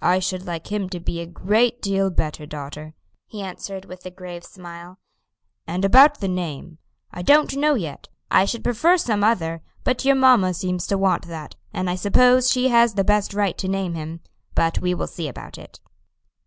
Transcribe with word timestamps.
"I 0.00 0.18
should 0.18 0.46
like 0.46 0.72
him 0.72 0.88
to 0.88 0.98
be 0.98 1.20
a 1.20 1.26
great 1.26 1.82
deal 1.82 2.08
better, 2.08 2.46
daughter," 2.46 2.94
he 3.26 3.42
answered 3.42 3.84
with 3.84 4.06
a 4.06 4.10
grave 4.10 4.44
smile; 4.44 4.98
"and 5.66 5.84
about 5.84 6.20
the 6.20 6.26
name 6.26 6.78
I 7.10 7.20
don't 7.20 7.54
know 7.56 7.74
yet; 7.74 8.08
I 8.30 8.46
should 8.46 8.64
prefer 8.64 8.96
some 8.96 9.22
other, 9.22 9.60
but 9.84 10.06
your 10.06 10.14
mamma 10.16 10.54
seems 10.54 10.86
to 10.86 10.96
want 10.96 11.26
that, 11.26 11.54
and 11.70 11.90
I 11.90 11.96
suppose 11.96 12.50
she 12.50 12.68
has 12.68 12.94
the 12.94 13.04
best 13.04 13.34
right 13.34 13.58
to 13.58 13.68
name 13.68 13.92
him; 13.92 14.20
but 14.54 14.78
we 14.80 14.94
will 14.94 15.06
see 15.06 15.28
about 15.28 15.58
it." 15.58 15.80